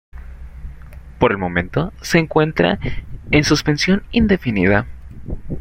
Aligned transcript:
Por 1.19 1.31
el 1.31 1.37
momento 1.37 1.93
se 2.01 2.17
encuentra 2.17 2.79
en 3.29 3.43
suspensión 3.43 4.01
indefinida. 4.11 4.87